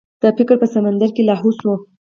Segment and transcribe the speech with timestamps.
[0.21, 1.73] د فکر په سمندر کې لاهو شو.